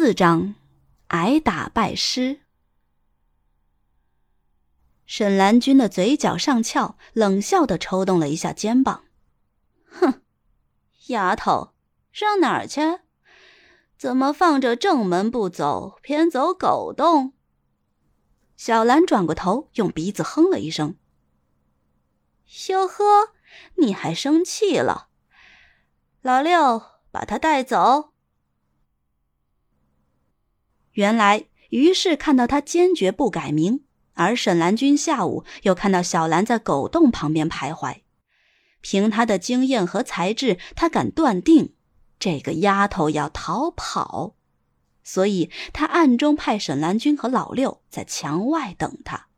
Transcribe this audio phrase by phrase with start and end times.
[0.00, 0.54] 四章，
[1.08, 2.38] 挨打拜师。
[5.06, 9.06] 沈兰君的嘴角上翘，冷笑的抽动了一下肩膀
[9.90, 10.22] ：“哼，
[11.08, 11.74] 丫头，
[12.12, 13.00] 上哪儿去？
[13.96, 17.32] 怎么放着正门不走，偏走狗洞？”
[18.56, 20.96] 小兰转过头，用鼻子哼了一声
[22.70, 23.34] ：“哟呵，
[23.78, 25.08] 你还生气了？
[26.22, 26.80] 老六，
[27.10, 28.12] 把他带走。”
[30.98, 33.84] 原来于是看到他坚决不改名，
[34.14, 38.00] 而沈兰君下午又看到小兰在狗洞旁边徘徊。
[38.80, 41.74] 凭他的经验和才智，他敢断定
[42.18, 44.34] 这个丫头要逃跑，
[45.04, 49.28] 所以他暗中派沈兰君和老六在墙外等他。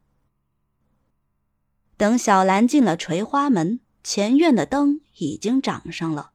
[1.98, 6.30] 等小兰进了垂花门，前院的灯已经掌上了。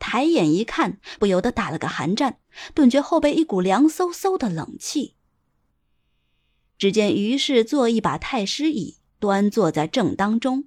[0.00, 2.40] 抬眼一看，不由得打了个寒战，
[2.74, 5.14] 顿觉后背一股凉飕飕的冷气。
[6.76, 10.64] 只见于氏坐一把太师椅，端坐在正当中，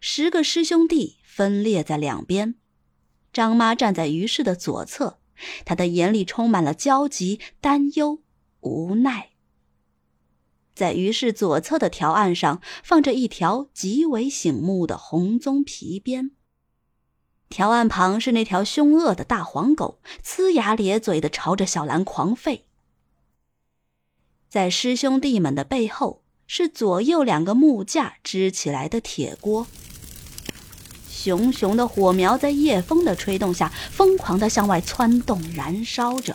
[0.00, 2.56] 十个师兄弟分列在两边。
[3.32, 5.20] 张妈站在于氏的左侧，
[5.64, 8.20] 她的眼里充满了焦急、担忧、
[8.60, 9.30] 无奈。
[10.74, 16.32] 在于氏左侧的条案上，放着一条极为醒目的红棕皮鞭。
[17.52, 22.62] 条案旁是那条凶恶的大黄狗，呲牙咧嘴的朝着小兰狂吠。
[24.48, 29.66] 在师兄弟们的背后，是左右两个木架支起来的铁锅，
[31.08, 36.34] 熊熊的火苗在夜风的吹动下，疯狂的向外窜动燃烧着。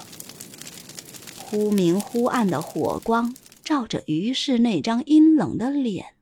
[1.36, 6.14] 忽明忽暗的火光照着于氏那张阴冷的脸，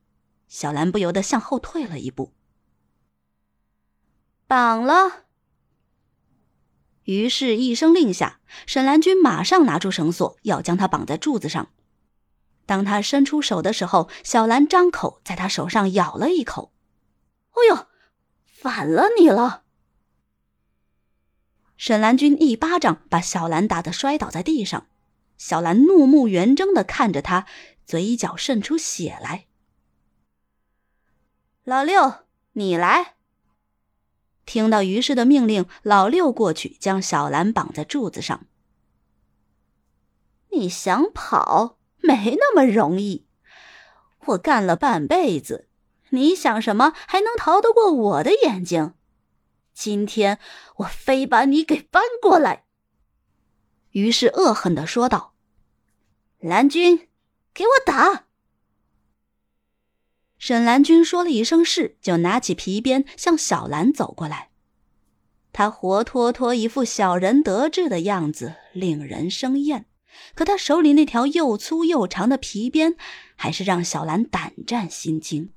[0.48, 2.32] 小兰不由得向后退了一步。
[4.46, 5.24] 绑了。
[7.04, 11.70] 于是，一声令下，沈兰君马上拿出绳索，要将他绑在柱子上。
[12.64, 16.72] 当他伸出手的时候，小兰张口在他手上咬了一口。
[17.54, 17.86] “哎呦，
[18.44, 19.62] 反了你了！”
[21.78, 24.88] 沈兰君一巴掌把小兰打得摔倒在地上。
[25.38, 27.46] 小兰怒目圆睁的看着他，
[27.84, 29.46] 嘴角渗出血来。
[31.62, 33.15] “老六，你来。”
[34.46, 38.46] 听到于氏的命令，老六过去将小兰绑在柱子上。
[40.50, 43.26] 你想跑，没那么容易。
[44.26, 45.68] 我干了半辈子，
[46.10, 48.94] 你想什么还能逃得过我的眼睛？
[49.74, 50.38] 今天
[50.76, 52.64] 我非把你给搬过来！
[53.90, 55.34] 于是恶狠的说道
[56.40, 57.08] ：“蓝军，
[57.52, 58.25] 给我打！”
[60.38, 64.50] 沈兰君说了一声“是”，就拿起皮鞭向小兰走过来。
[65.52, 69.86] 他活脱脱一副小人得志的样子，令人生厌。
[70.34, 72.96] 可他手里那条又粗又长的皮鞭，
[73.34, 75.50] 还是让小兰胆战心惊。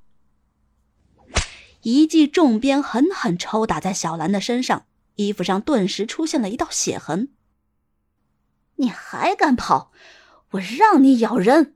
[1.81, 4.85] 一记重鞭狠狠抽打在小兰的身上，
[5.15, 7.29] 衣服上顿时出现了一道血痕。
[8.75, 9.91] 你还敢跑？
[10.51, 11.75] 我让你咬人！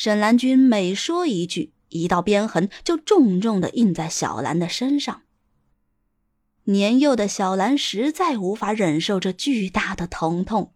[0.00, 5.22] 沈兰君每说一句，一道鞭痕就重重的印在小兰的身上。
[6.66, 10.72] 年幼的小兰实在无法忍受这巨大的疼痛。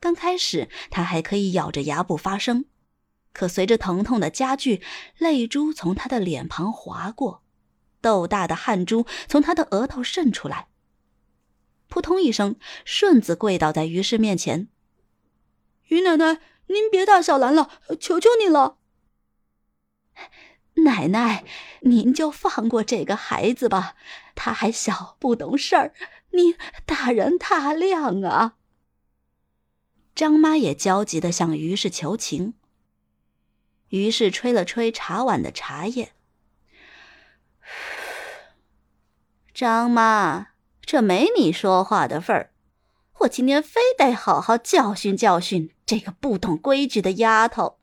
[0.00, 2.64] 刚开始，她还可以咬着牙不发声，
[3.34, 4.80] 可随着疼痛的加剧，
[5.18, 7.42] 泪珠从她的脸庞划过，
[8.00, 10.68] 豆大的汗珠从她的额头渗出来。
[11.88, 12.56] 扑通一声，
[12.86, 14.68] 顺子跪倒在于氏面前
[15.88, 16.38] ：“于奶奶。”
[16.72, 18.78] 您别打小兰了，求求你了。
[20.76, 21.44] 奶奶，
[21.82, 23.94] 您就放过这个孩子吧，
[24.34, 25.92] 他还小，不懂事儿，
[26.30, 26.56] 您
[26.86, 28.54] 大人大量啊。
[30.14, 32.54] 张妈也焦急的向于氏求情。
[33.88, 36.12] 于是吹了吹茶碗的茶叶。
[39.52, 40.48] 张妈，
[40.80, 42.52] 这没你说话的份儿。
[43.20, 47.78] 我今天非得好好教训教训这个不懂规矩的丫头。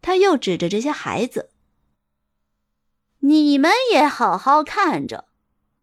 [0.00, 1.50] 他又指着这些孩子
[3.18, 5.26] ：“你们也好好看着，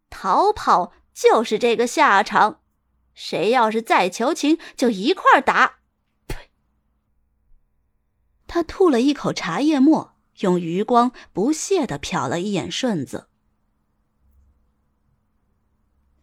[0.08, 2.62] 逃跑就是这个下场。
[3.12, 5.80] 谁要是再求情，就一块儿打。”
[6.26, 6.48] 呸！
[8.46, 13.28] 他吐了一口茶叶沫，用余光不屑的瞟了一眼顺子。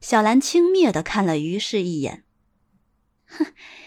[0.02, 2.26] 小兰轻蔑的看了于氏一眼，
[3.28, 3.54] 哼，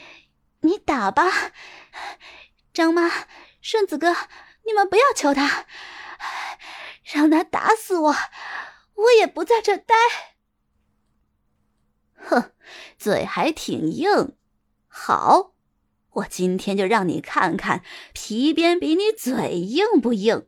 [0.70, 1.50] 你打吧，
[2.72, 3.10] 张妈、
[3.60, 4.14] 顺子哥，
[4.64, 5.66] 你们不要求他，
[7.02, 8.14] 让他打死我，
[8.94, 9.96] 我也不在这待。
[12.14, 12.52] 哼，
[12.96, 14.36] 嘴还挺硬。
[14.86, 15.54] 好，
[16.10, 17.82] 我今天就让你看看
[18.12, 20.46] 皮鞭比你嘴硬不硬。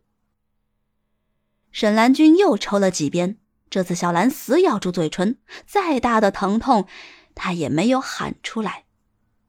[1.72, 6.86] 沈兰君又抽了几鞭，这次小兰死咬住嘴唇，再大的疼痛，
[7.34, 8.84] 她也没有喊出来，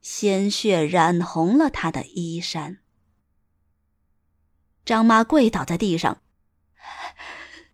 [0.03, 2.79] 鲜血染红了他的衣衫。
[4.83, 6.21] 张妈跪倒在地上。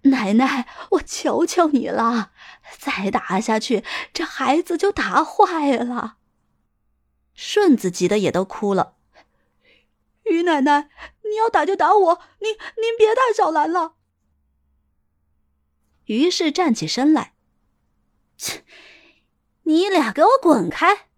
[0.03, 2.31] 奶奶，我求求你了，
[2.77, 3.83] 再打下去，
[4.13, 6.17] 这孩子就打坏了。
[7.33, 8.95] 顺子急得也都哭了。
[10.23, 10.89] 于奶奶，
[11.23, 13.95] 你要打就打我，您您别打小兰了。
[16.05, 17.33] 于是站起身来，
[18.37, 18.63] 切，
[19.63, 21.08] 你俩给我滚开！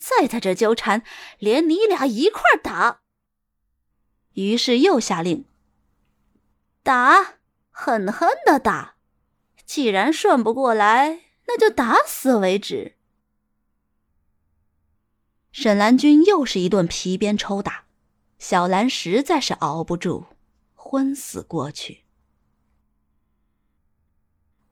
[0.00, 1.04] 再在这纠缠，
[1.38, 3.02] 连你俩一块打。
[4.32, 5.44] 于是又下令，
[6.82, 7.36] 打。
[7.72, 8.96] 狠狠的打，
[9.64, 12.96] 既然顺不过来，那就打死为止。
[15.50, 17.84] 沈兰君又是一顿皮鞭抽打，
[18.38, 20.26] 小兰实在是熬不住，
[20.74, 22.04] 昏死过去。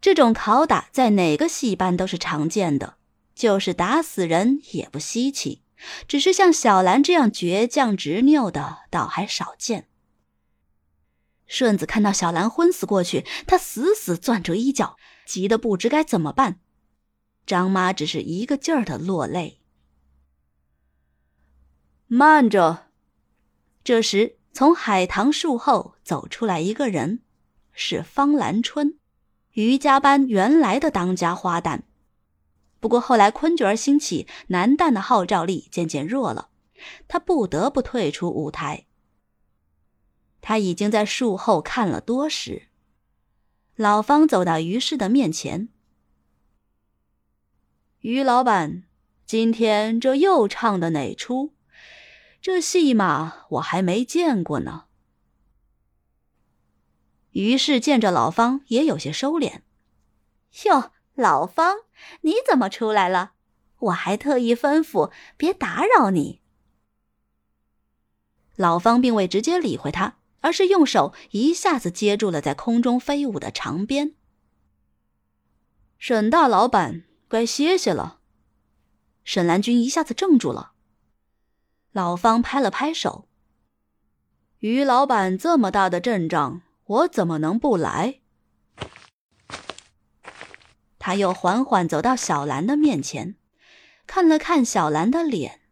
[0.02, 2.98] 这种拷打在哪个戏班都是常见的，
[3.38, 5.62] 就是打死人也不稀奇，
[6.08, 9.86] 只是像小兰这样倔强执拗的，倒还少见。
[11.46, 16.58] 顺子看到小兰昏死过去，他死死攥住衣角，急得不知该怎么办。
[17.46, 19.60] 张妈只是一个劲儿的落泪。
[22.08, 22.88] 慢着！
[23.84, 27.20] 这时，从海棠树后走出来一个人，
[27.72, 28.98] 是方兰春，
[29.52, 31.82] 余家班原来的当家花旦。
[32.80, 36.50] 不过后来昆角儿兴起，男旦的号召力渐渐弱了，
[37.08, 38.86] 他不得不退出舞台。
[40.40, 42.68] 他已经在树后看了多时。
[43.74, 45.68] 老方走到于氏的面前
[48.00, 48.84] ：“于老板，
[49.26, 51.54] 今天这又唱的哪出？
[52.40, 54.86] 这戏码我还没见过呢。”
[57.32, 59.60] 于是见着老方也有些收敛
[60.66, 61.78] ：“哟，老方，
[62.22, 63.32] 你怎么出来了？
[63.80, 66.40] 我还特意吩咐别打扰你。”
[68.56, 70.14] 老方并未直接理会他。
[70.40, 74.14] 而是用手一下子接住了在空中飞舞的长鞭。
[75.98, 78.20] 沈大老板，该歇歇了。
[79.24, 80.74] 沈兰君一下子怔住了。
[81.90, 83.26] 老方拍了拍手
[84.60, 88.20] ：“于老板这么大的阵仗，我怎么能不来？”
[91.08, 93.36] 他又缓缓走到小兰的面前，
[94.06, 95.62] 看了看小兰的脸。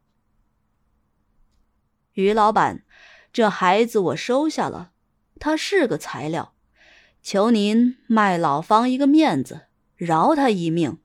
[2.15, 2.87] 于老板。
[3.35, 4.93] 这孩子我收下了，
[5.39, 6.55] 他是个材料，
[7.21, 11.03] 求您卖老方一个面子，饶他一命。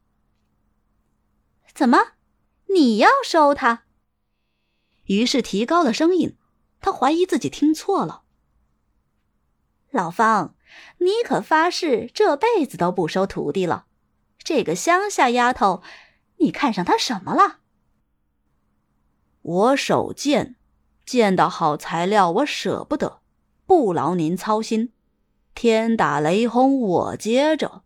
[1.73, 2.13] 怎么，
[2.73, 3.83] 你要收他？
[5.07, 6.37] 于是提高了声音，
[6.79, 8.23] 他怀疑自己听错了。
[9.89, 10.55] 老方，
[10.99, 13.87] 你可发誓这辈子都不收徒弟了？
[14.43, 15.81] 这个乡下丫头，
[16.38, 17.59] 你看上她什么了？
[19.41, 20.55] 我手贱。
[21.03, 23.21] 见到好材料，我舍不得，
[23.65, 24.93] 不劳您操心。
[25.53, 27.81] 天打雷轰，我接着。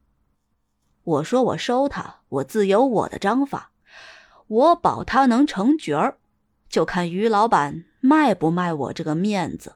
[1.04, 3.72] 我说我收他，我自有我的章法。
[4.48, 6.18] 我保他能成角儿，
[6.70, 9.76] 就看于老板卖不卖我这个面子。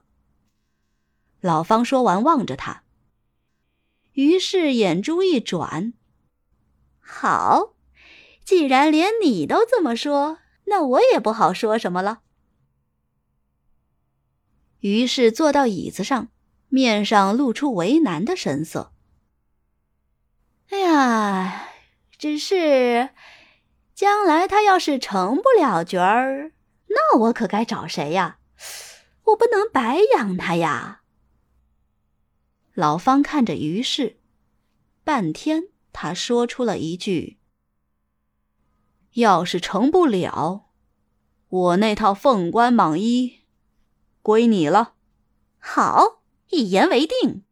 [1.39, 2.83] 老方说完，望着他。
[4.13, 5.93] 于是眼珠一转，
[7.11, 7.73] 好，
[8.45, 12.21] 既然连你都这么说，那我也不好说什么了。
[14.81, 16.29] 于是坐到椅子上，
[16.69, 18.93] 面上露出为难的神色。
[20.69, 21.67] 哎呀，
[22.17, 23.09] 只是
[23.95, 26.53] 将来他要是成不了角儿，
[26.87, 28.37] 那我可该找谁呀？
[29.25, 31.01] 我不能白养他呀。
[32.75, 34.19] 老方看着于氏，
[35.03, 37.39] 半天，他说出了一句
[39.13, 40.69] ：“要是成不了，
[41.48, 43.39] 我那套凤冠蟒衣。”
[44.22, 44.96] 归你了，
[45.58, 47.43] 好，一言为定。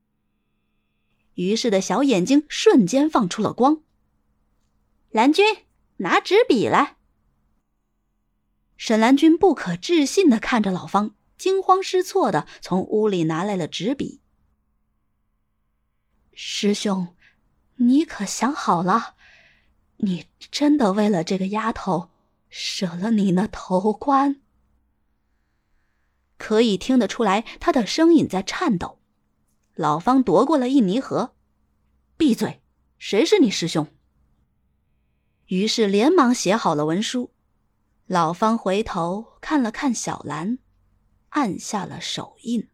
[1.35, 3.81] 于是的小眼睛瞬间放出了光。
[5.09, 5.45] 蓝君，
[5.97, 6.97] 拿纸笔来。
[8.75, 14.21] 沈兰君不可置信的看着老方，惊慌失措的从屋里拿来了纸笔。
[16.33, 17.15] 师兄，
[17.77, 19.15] 你可想好了？
[19.97, 22.09] 你真的为了这个丫头，
[22.49, 24.41] 舍了你那头冠？
[26.37, 28.99] 可以听得出来，他的声音在颤抖。
[29.73, 31.33] 老方夺过了一泥盒，
[32.15, 32.61] 闭嘴！
[32.97, 33.87] 谁是你师兄？
[35.47, 37.31] 于是连忙写好了文书。
[38.05, 40.59] 老方回头看了看小兰，
[41.29, 42.69] 按下了手印。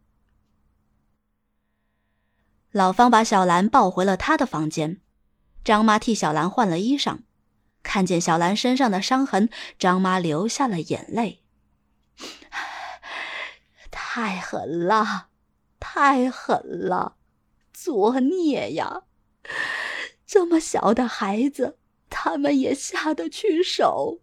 [2.73, 4.99] 老方把小兰抱回了他的房间。
[5.63, 7.19] 张妈替小兰换了衣裳，
[7.83, 9.49] 看见小兰身上的伤痕，
[9.79, 11.41] 张妈流下了眼泪。
[13.91, 15.29] 太狠了，
[15.79, 17.15] 太狠了，
[17.71, 19.03] 作孽呀！
[20.25, 21.77] 这么小的孩子，
[22.09, 24.21] 他们也下得去手。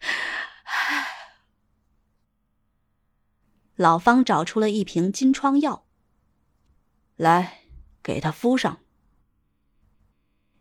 [3.76, 5.84] 老方找出了一瓶金疮药，
[7.16, 7.59] 来，
[8.02, 8.80] 给他敷上。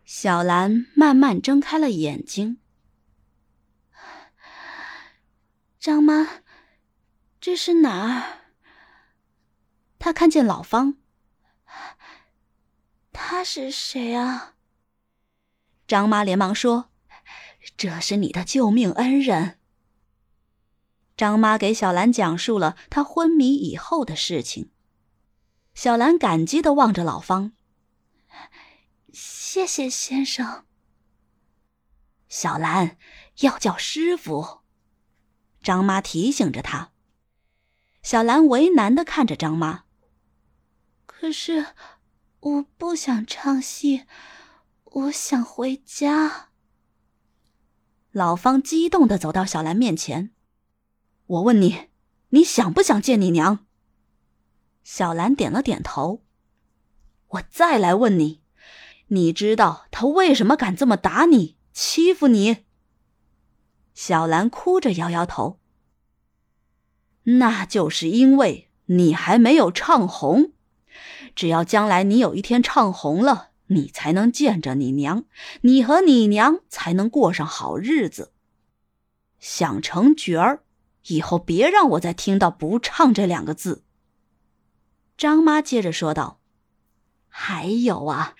[0.05, 2.59] 小兰慢慢睁开了眼睛。
[5.79, 6.41] 张妈，
[7.39, 8.39] 这是哪儿？
[9.97, 10.95] 她看见老方。
[13.11, 14.55] 他是谁啊？
[15.87, 16.89] 张妈连忙说
[17.77, 19.59] ：“这是你的救命恩人。”
[21.15, 24.71] 张妈给小兰讲述了她昏迷以后的事情。
[25.81, 27.53] 小兰感激的望着老方
[29.13, 30.65] ：“谢谢先生。”
[32.27, 32.97] 小兰
[33.39, 34.59] 要叫师傅。
[35.63, 36.91] 张妈提醒着她。
[38.03, 39.85] 小兰为难的看着张妈
[41.07, 41.67] ：“可是
[42.41, 44.03] 我不想唱戏，
[44.83, 46.49] 我想回家。”
[48.11, 50.31] 老方激动的走到小兰面前。
[51.25, 51.87] 我问你，
[52.31, 53.65] 你想不想见你娘？
[54.83, 56.23] 小兰点了点头。
[57.27, 58.41] 我再来问你，
[59.07, 62.65] 你知道他为什么敢这么打你、欺负你？
[63.93, 65.59] 小兰哭着摇摇头。
[67.23, 70.53] 那就是因为你还没有唱红，
[71.35, 75.25] 只要将来你有一天唱红了，你才能见着你娘，
[75.61, 78.33] 你和你娘才能过上好日子。
[79.39, 80.63] 想成角儿。
[81.07, 83.83] 以后别让我再听到“不唱”这两个字。
[85.19, 86.39] 张妈接着说道
[87.27, 88.35] ：“还有啊，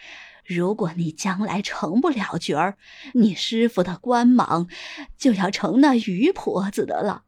[0.46, 2.78] 如果你将来成不了角儿，
[3.16, 4.70] 你师傅的官莽
[5.18, 7.26] 就要成那余婆子的了，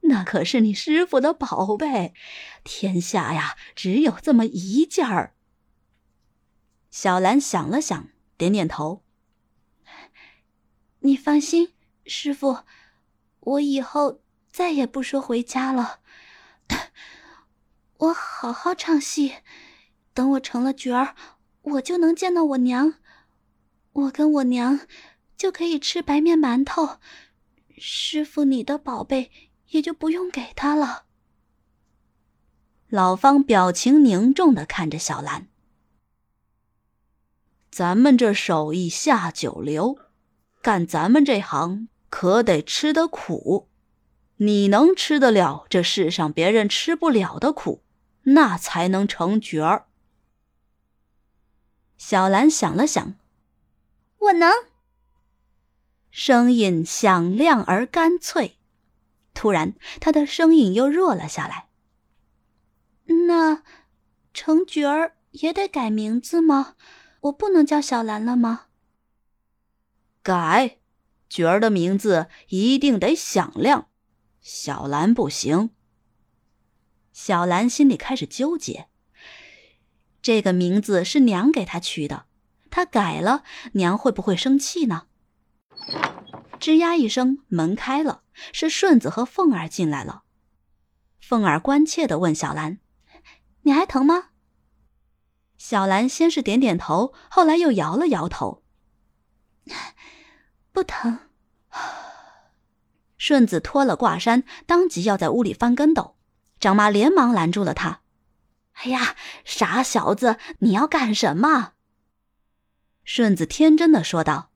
[0.00, 2.12] 那可是你师傅的宝贝，
[2.64, 5.36] 天下呀只有这么一件儿。”
[6.90, 9.04] 小兰想了想，点点头
[10.98, 11.72] ：“你放心，
[12.04, 12.64] 师傅，
[13.38, 16.00] 我以后……”再也不说回家了，
[17.98, 19.34] 我好好唱戏，
[20.14, 21.16] 等我成了角儿，
[21.62, 22.94] 我就能见到我娘，
[23.92, 24.86] 我跟我娘
[25.36, 26.98] 就可以吃白面馒头，
[27.76, 29.32] 师傅你的宝贝
[29.70, 31.06] 也就不用给他了。
[32.88, 35.48] 老方表情凝重的看着小兰，
[37.68, 39.98] 咱们这手艺下九流，
[40.62, 43.68] 干咱们这行可得吃得苦。
[44.40, 47.82] 你能吃得了这世上别人吃不了的苦，
[48.34, 49.86] 那才能成角儿。
[51.96, 53.14] 小兰想了想，
[54.18, 54.52] 我能。
[56.10, 58.56] 声音响亮而干脆。
[59.34, 61.68] 突然，她的声音又弱了下来。
[63.26, 63.62] 那
[64.34, 66.74] 成角儿也得改名字吗？
[67.20, 68.66] 我不能叫小兰了吗？
[70.22, 70.78] 改，
[71.28, 73.88] 角儿的名字一定得响亮。
[74.40, 75.70] 小兰不行。
[77.20, 78.86] 小兰心里开始纠结。
[80.22, 82.26] 这个名字是娘给她取的，
[82.70, 85.08] 她改了，娘会不会生气呢？
[86.60, 88.22] 吱呀一声，门开了，
[88.52, 90.22] 是顺子和凤儿进来了。
[91.18, 92.78] 凤儿关切的问小兰
[93.62, 94.28] ：“你还疼吗？”
[95.58, 98.62] 小兰先是点点头，后来又摇了摇头
[100.70, 101.18] ：“不疼。
[103.18, 106.16] ”顺子脱了挂衫，当即要在屋里翻跟斗，
[106.60, 108.00] 张妈连忙拦住了他。
[108.74, 111.72] “哎呀，傻小子，你要干什么？”
[113.04, 114.50] 顺子天真的说道，“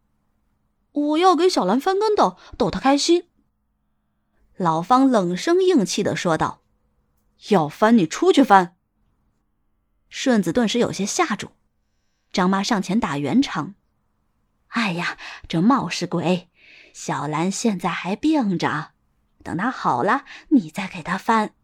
[0.93, 3.29] 我要给小兰翻跟斗，逗她开心。”
[4.57, 6.63] 老方冷声硬气的说道
[7.49, 8.77] ：“要翻你出去翻。”
[10.09, 11.53] 顺子顿时有些吓住，
[12.31, 13.75] 张妈上前打圆场
[14.69, 15.17] ：“哎呀，
[15.49, 16.51] 这冒失鬼！”
[16.93, 18.93] 小兰现在还病着，
[19.43, 21.55] 等她好了，你再给她翻。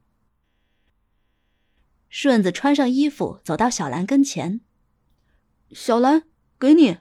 [2.08, 4.60] 顺子穿上衣服，走到小兰跟前。
[5.72, 6.24] 小兰，
[6.58, 6.98] 给你。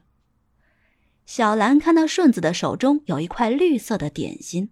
[1.25, 4.71] 小兰看到顺子的手中有一块绿色的点心，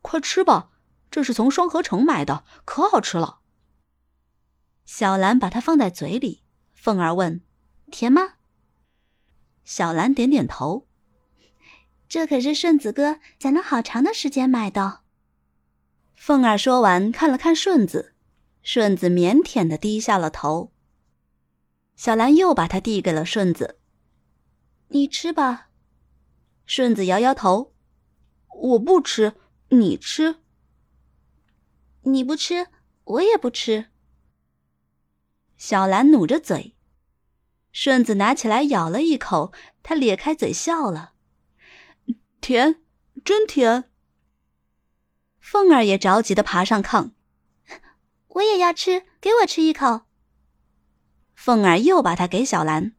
[0.00, 0.70] 快吃吧，
[1.10, 3.40] 这是从双河城买的，可好吃了。
[4.84, 7.42] 小兰把它放在嘴里，凤儿问
[7.90, 8.34] ：“甜吗？”
[9.64, 10.88] 小兰点点头。
[12.08, 15.02] 这可是顺子哥攒了好长的时间买的。
[16.16, 18.14] 凤儿说完，看了看顺子，
[18.62, 20.72] 顺子腼腆的低下了头。
[21.96, 23.78] 小兰又把它递给了顺子
[24.88, 25.68] ：“你吃吧。”
[26.66, 27.74] 顺子摇摇头
[28.62, 29.34] ：“我不吃，
[29.68, 30.36] 你吃。
[32.04, 32.68] ”“你不吃，
[33.04, 33.86] 我也不吃。”
[35.58, 36.74] 小兰努着嘴。
[37.72, 39.52] 顺子拿起来咬了一口，
[39.82, 41.12] 他咧开嘴笑了。
[42.40, 42.82] 甜，
[43.24, 43.90] 真甜。
[45.38, 47.12] 凤儿也着急的爬上炕，
[48.30, 50.02] 我也要吃，给我吃一口。
[51.34, 52.94] 凤儿又把它给小兰，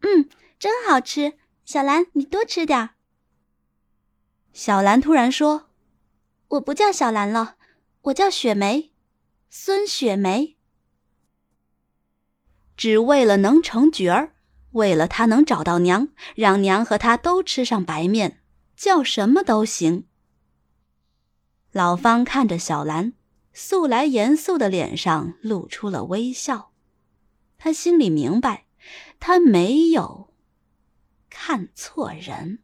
[0.00, 1.38] 嗯，真好吃。
[1.64, 2.90] 小兰，你多吃点儿。
[4.52, 5.68] 小兰突然说
[6.48, 7.56] ：“我不叫小兰了，
[8.02, 8.92] 我叫雪梅，
[9.50, 10.56] 孙雪梅。
[12.76, 14.34] 只为了能成角儿。”
[14.72, 18.42] 为了他能找到娘，让娘和他都吃上白面，
[18.76, 20.06] 叫什么都行。
[21.72, 23.14] 老方看着小兰，
[23.52, 26.72] 素来严肃的脸上露出了微笑。
[27.56, 28.66] 他心里明白，
[29.18, 30.32] 他没有
[31.28, 32.60] 看错人。